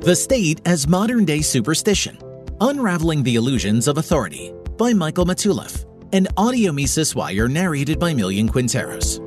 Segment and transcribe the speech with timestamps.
[0.00, 2.16] The State as Modern Day Superstition
[2.62, 5.84] Unraveling the Illusions of Authority by Michael Matulef,
[6.14, 9.20] an audio Mises wire narrated by Millian Quinteros.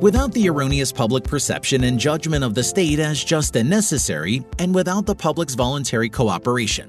[0.00, 4.72] Without the erroneous public perception and judgment of the state as just and necessary, and
[4.72, 6.88] without the public's voluntary cooperation,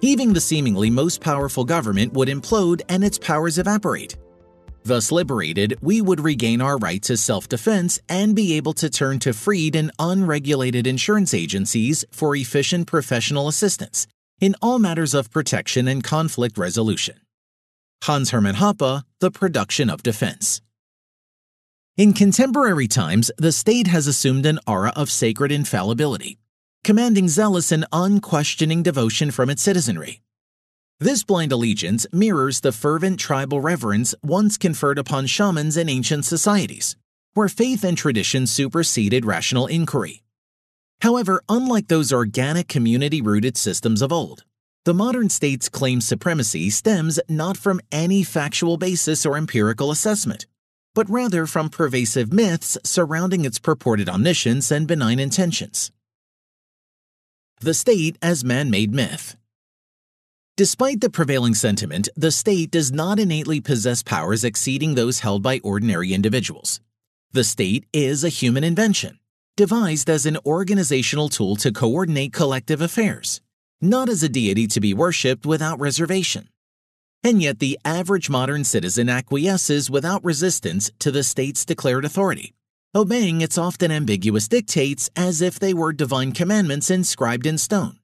[0.00, 4.16] even the seemingly most powerful government would implode and its powers evaporate.
[4.84, 9.18] Thus liberated, we would regain our right to self defense and be able to turn
[9.20, 14.06] to freed and unregulated insurance agencies for efficient professional assistance
[14.40, 17.20] in all matters of protection and conflict resolution.
[18.02, 20.60] Hans Hermann Hoppe, The Production of Defense.
[21.96, 26.38] In contemporary times, the state has assumed an aura of sacred infallibility,
[26.82, 30.22] commanding zealous and unquestioning devotion from its citizenry.
[31.02, 36.94] This blind allegiance mirrors the fervent tribal reverence once conferred upon shamans in ancient societies,
[37.34, 40.22] where faith and tradition superseded rational inquiry.
[41.00, 44.44] However, unlike those organic community rooted systems of old,
[44.84, 50.46] the modern state's claim supremacy stems not from any factual basis or empirical assessment,
[50.94, 55.90] but rather from pervasive myths surrounding its purported omniscience and benign intentions.
[57.60, 59.34] The state as man made myth.
[60.58, 65.60] Despite the prevailing sentiment, the state does not innately possess powers exceeding those held by
[65.64, 66.78] ordinary individuals.
[67.30, 69.18] The state is a human invention,
[69.56, 73.40] devised as an organizational tool to coordinate collective affairs,
[73.80, 76.50] not as a deity to be worshipped without reservation.
[77.24, 82.52] And yet, the average modern citizen acquiesces without resistance to the state's declared authority,
[82.94, 88.00] obeying its often ambiguous dictates as if they were divine commandments inscribed in stone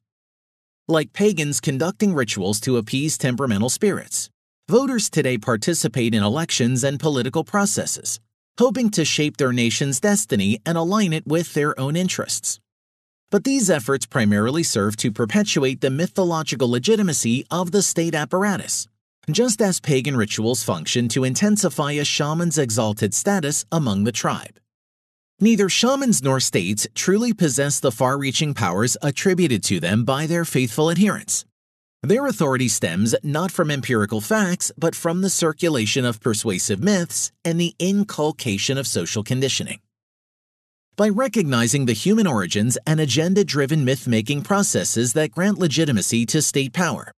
[0.88, 4.30] like pagans conducting rituals to appease temperamental spirits.
[4.68, 8.20] Voters today participate in elections and political processes,
[8.58, 12.58] hoping to shape their nation's destiny and align it with their own interests.
[13.30, 18.88] But these efforts primarily serve to perpetuate the mythological legitimacy of the state apparatus,
[19.30, 24.58] just as pagan rituals function to intensify a shaman's exalted status among the tribe.
[25.40, 30.44] Neither shamans nor states truly possess the far reaching powers attributed to them by their
[30.44, 31.44] faithful adherents.
[32.02, 37.60] Their authority stems not from empirical facts, but from the circulation of persuasive myths and
[37.60, 39.78] the inculcation of social conditioning.
[40.96, 46.42] By recognizing the human origins and agenda driven myth making processes that grant legitimacy to
[46.42, 47.12] state power,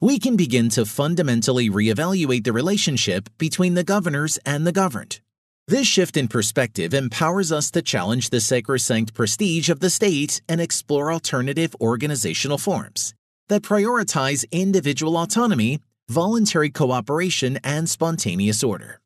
[0.00, 5.20] we can begin to fundamentally reevaluate the relationship between the governors and the governed.
[5.68, 10.62] This shift in perspective empowers us to challenge the sacrosanct prestige of the state and
[10.62, 13.12] explore alternative organizational forms
[13.50, 19.02] that prioritize individual autonomy, voluntary cooperation, and spontaneous order.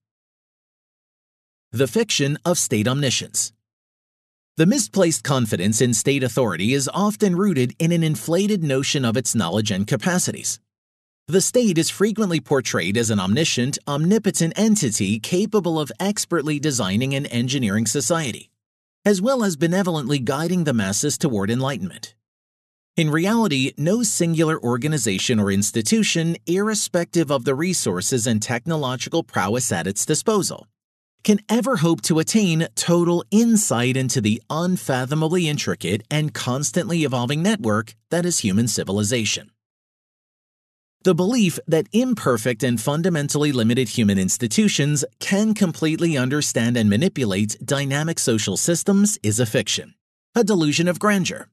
[1.72, 3.52] The fiction of state omniscience.
[4.56, 9.34] The misplaced confidence in state authority is often rooted in an inflated notion of its
[9.34, 10.60] knowledge and capacities.
[11.28, 17.28] The state is frequently portrayed as an omniscient, omnipotent entity capable of expertly designing and
[17.28, 18.50] engineering society,
[19.04, 22.16] as well as benevolently guiding the masses toward enlightenment.
[22.96, 29.86] In reality, no singular organization or institution, irrespective of the resources and technological prowess at
[29.86, 30.66] its disposal,
[31.22, 37.94] can ever hope to attain total insight into the unfathomably intricate and constantly evolving network
[38.10, 39.52] that is human civilization.
[41.04, 48.20] The belief that imperfect and fundamentally limited human institutions can completely understand and manipulate dynamic
[48.20, 49.94] social systems is a fiction,
[50.36, 51.48] a delusion of grandeur.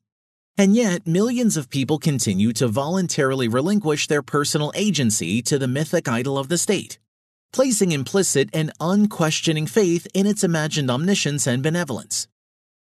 [0.55, 6.07] And yet, millions of people continue to voluntarily relinquish their personal agency to the mythic
[6.07, 6.99] idol of the state,
[7.51, 12.27] placing implicit and unquestioning faith in its imagined omniscience and benevolence.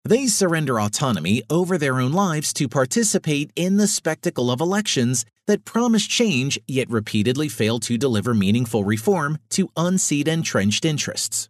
[0.04, 5.64] They surrender autonomy over their own lives to participate in the spectacle of elections that
[5.64, 11.48] promise change yet repeatedly fail to deliver meaningful reform to unseat entrenched interests.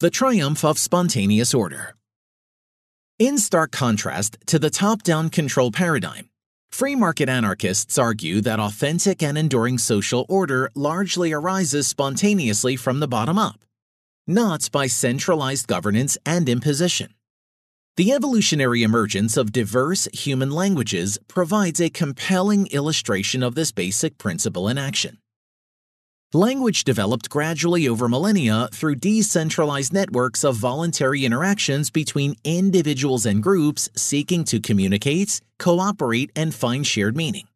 [0.00, 1.94] The triumph of spontaneous order.
[3.18, 6.28] In stark contrast to the top down control paradigm,
[6.70, 13.08] free market anarchists argue that authentic and enduring social order largely arises spontaneously from the
[13.08, 13.58] bottom up
[14.26, 17.14] not by centralized governance and imposition.
[17.96, 24.68] The evolutionary emergence of diverse human languages provides a compelling illustration of this basic principle
[24.68, 25.18] in action.
[26.34, 33.88] Language developed gradually over millennia through decentralized networks of voluntary interactions between individuals and groups
[33.96, 37.46] seeking to communicate, cooperate, and find shared meaning.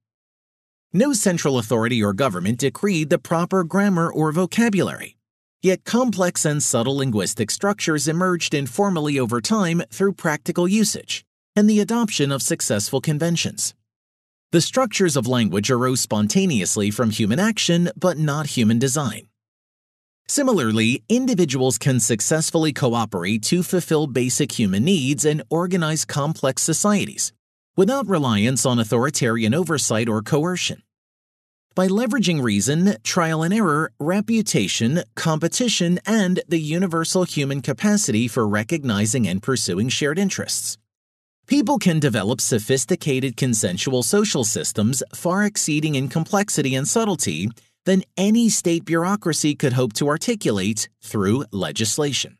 [0.93, 5.17] No central authority or government decreed the proper grammar or vocabulary.
[5.63, 11.23] Yet complex and subtle linguistic structures emerged informally over time through practical usage,
[11.55, 13.75] and the adoption of successful conventions.
[14.53, 19.29] The structures of language arose spontaneously from human action but not human design.
[20.29, 27.35] Similarly, individuals can successfully cooperate to fulfill basic human needs and organize complex societies
[27.77, 30.83] without reliance on authoritarian oversight or coercion.
[31.77, 39.29] By leveraging reason, trial and error, reputation, competition, and the universal human capacity for recognizing
[39.29, 40.79] and pursuing shared interests.
[41.47, 47.49] People can develop sophisticated consensual social systems far exceeding in complexity and subtlety
[47.87, 52.37] than any state bureaucracy could hope to articulate through legislation.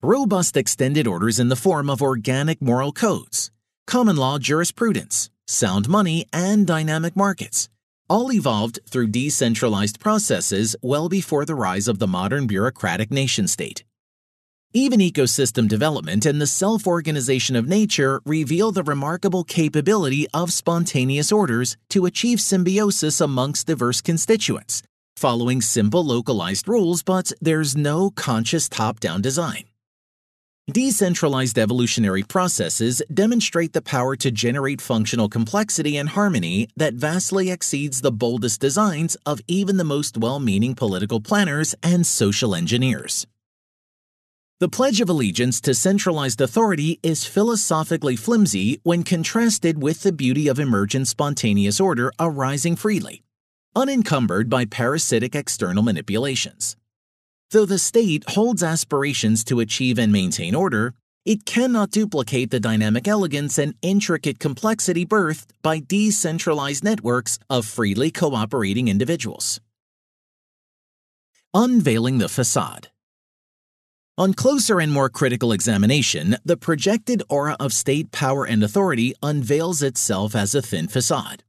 [0.00, 3.50] Robust extended orders in the form of organic moral codes,
[3.86, 7.68] common law jurisprudence, sound money, and dynamic markets
[8.08, 13.84] all evolved through decentralized processes well before the rise of the modern bureaucratic nation state.
[14.72, 21.30] Even ecosystem development and the self organization of nature reveal the remarkable capability of spontaneous
[21.30, 24.82] orders to achieve symbiosis amongst diverse constituents,
[25.16, 29.64] following simple localized rules, but there's no conscious top down design.
[30.72, 38.00] Decentralized evolutionary processes demonstrate the power to generate functional complexity and harmony that vastly exceeds
[38.00, 43.26] the boldest designs of even the most well meaning political planners and social engineers.
[44.58, 50.48] The Pledge of Allegiance to centralized authority is philosophically flimsy when contrasted with the beauty
[50.48, 53.22] of emergent spontaneous order arising freely,
[53.76, 56.74] unencumbered by parasitic external manipulations.
[57.50, 60.94] Though the state holds aspirations to achieve and maintain order,
[61.24, 68.10] it cannot duplicate the dynamic elegance and intricate complexity birthed by decentralized networks of freely
[68.10, 69.60] cooperating individuals.
[71.54, 72.88] Unveiling the Facade
[74.16, 79.82] on closer and more critical examination, the projected aura of state power and authority unveils
[79.82, 81.42] itself as a thin facade.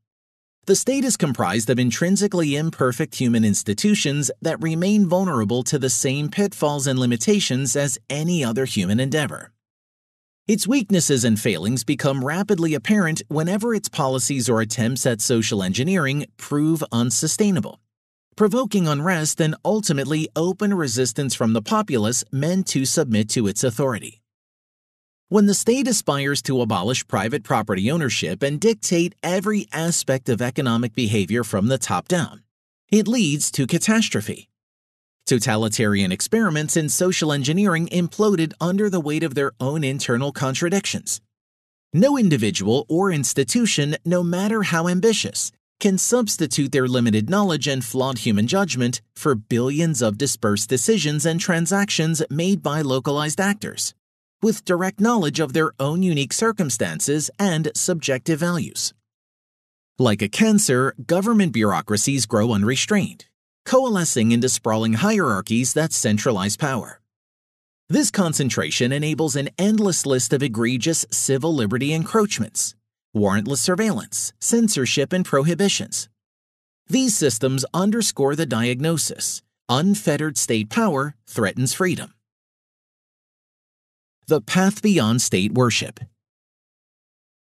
[0.67, 6.29] The state is comprised of intrinsically imperfect human institutions that remain vulnerable to the same
[6.29, 9.51] pitfalls and limitations as any other human endeavor.
[10.47, 16.25] Its weaknesses and failings become rapidly apparent whenever its policies or attempts at social engineering
[16.37, 17.79] prove unsustainable
[18.35, 24.21] provoking unrest and ultimately open resistance from the populace meant to submit to its authority.
[25.27, 30.93] When the state aspires to abolish private property ownership and dictate every aspect of economic
[30.93, 32.43] behavior from the top down,
[32.91, 34.49] it leads to catastrophe.
[35.25, 41.21] Totalitarian experiments in social engineering imploded under the weight of their own internal contradictions.
[41.91, 48.19] No individual or institution, no matter how ambitious, can substitute their limited knowledge and flawed
[48.19, 53.95] human judgment for billions of dispersed decisions and transactions made by localized actors,
[54.41, 58.93] with direct knowledge of their own unique circumstances and subjective values.
[59.97, 63.25] Like a cancer, government bureaucracies grow unrestrained,
[63.65, 66.99] coalescing into sprawling hierarchies that centralize power.
[67.87, 72.75] This concentration enables an endless list of egregious civil liberty encroachments,
[73.15, 76.09] warrantless surveillance, censorship, and prohibitions.
[76.87, 82.13] These systems underscore the diagnosis unfettered state power threatens freedom.
[84.27, 85.99] The path beyond state worship.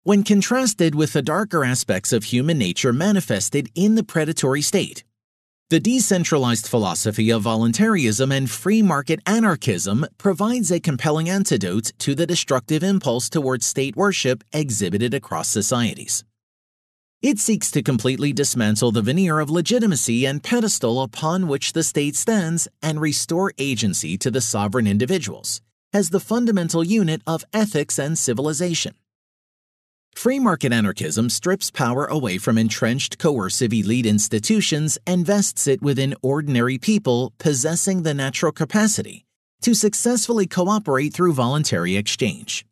[0.03, 5.03] When contrasted with the darker aspects of human nature manifested in the predatory state,
[5.71, 12.27] the decentralized philosophy of voluntarism and free market anarchism provides a compelling antidote to the
[12.27, 16.23] destructive impulse towards state worship exhibited across societies.
[17.19, 22.15] It seeks to completely dismantle the veneer of legitimacy and pedestal upon which the state
[22.15, 25.61] stands and restore agency to the sovereign individuals
[25.95, 28.93] as the fundamental unit of ethics and civilization.
[30.13, 36.13] Free market anarchism strips power away from entrenched coercive elite institutions and vests it within
[36.21, 39.23] ordinary people possessing the natural capacity
[39.61, 42.65] to successfully cooperate through voluntary exchange.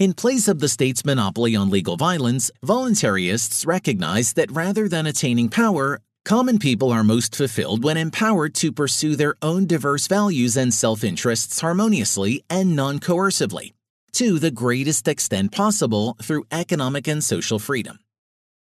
[0.00, 5.50] In place of the state's monopoly on legal violence, voluntarists recognize that rather than attaining
[5.50, 10.72] power, common people are most fulfilled when empowered to pursue their own diverse values and
[10.72, 13.72] self interests harmoniously and non coercively
[14.12, 17.98] to the greatest extent possible through economic and social freedom.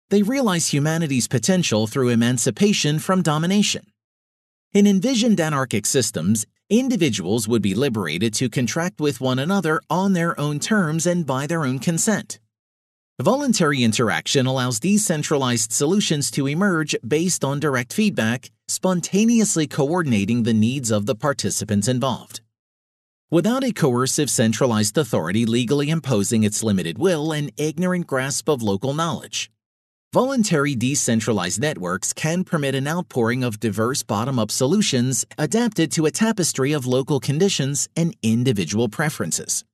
[0.09, 3.87] They realize humanity's potential through emancipation from domination.
[4.73, 10.39] In envisioned anarchic systems, individuals would be liberated to contract with one another on their
[10.41, 12.39] own terms and by their own consent.
[13.23, 20.91] Voluntary interaction allows decentralized solutions to emerge based on direct feedback, spontaneously coordinating the needs
[20.91, 22.41] of the participants involved.
[23.31, 28.95] Without a coercive centralized authority legally imposing its limited will and ignorant grasp of local
[28.95, 29.49] knowledge.
[30.13, 36.11] Voluntary decentralized networks can permit an outpouring of diverse bottom up solutions adapted to a
[36.11, 39.65] tapestry of local conditions and individual preferences.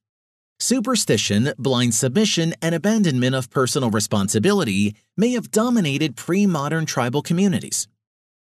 [0.62, 7.88] Superstition, blind submission, and abandonment of personal responsibility may have dominated pre modern tribal communities.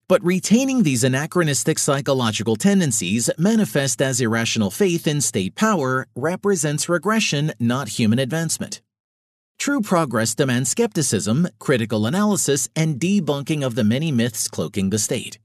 [0.08, 7.52] But retaining these anachronistic psychological tendencies manifest as irrational faith in state power represents regression,
[7.58, 8.82] not human advancement.
[9.58, 15.40] True progress demands skepticism, critical analysis, and debunking of the many myths cloaking the state.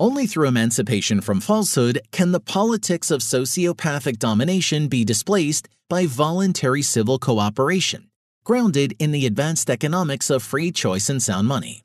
[0.00, 6.82] Only through emancipation from falsehood can the politics of sociopathic domination be displaced by voluntary
[6.82, 8.08] civil cooperation,
[8.42, 11.84] grounded in the advanced economics of free choice and sound money.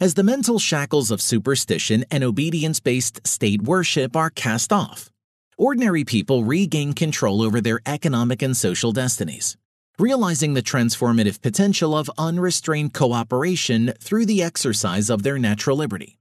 [0.00, 5.10] As the mental shackles of superstition and obedience based state worship are cast off,
[5.58, 9.58] ordinary people regain control over their economic and social destinies,
[9.98, 16.18] realizing the transformative potential of unrestrained cooperation through the exercise of their natural liberty.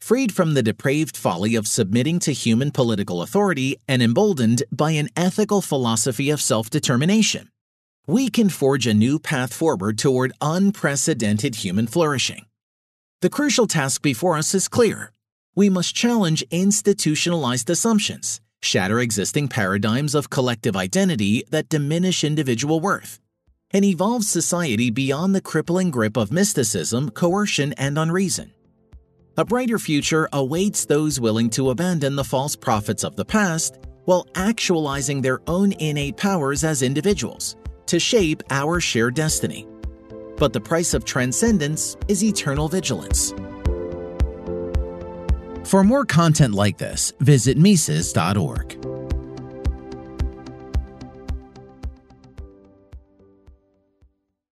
[0.00, 5.08] Freed from the depraved folly of submitting to human political authority and emboldened by an
[5.16, 7.50] ethical philosophy of self determination,
[8.06, 12.46] we can forge a new path forward toward unprecedented human flourishing.
[13.20, 15.12] The crucial task before us is clear.
[15.54, 23.18] We must challenge institutionalized assumptions, shatter existing paradigms of collective identity that diminish individual worth,
[23.72, 28.52] and evolve society beyond the crippling grip of mysticism, coercion, and unreason.
[29.38, 34.26] A brighter future awaits those willing to abandon the false prophets of the past while
[34.34, 39.66] actualizing their own innate powers as individuals to shape our shared destiny
[40.38, 43.34] but the price of transcendence is eternal vigilance.
[45.64, 48.97] For more content like this, visit Mises.org.